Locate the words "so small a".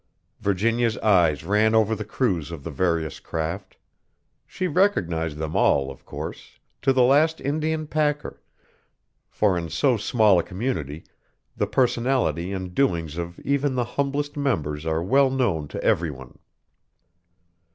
9.69-10.43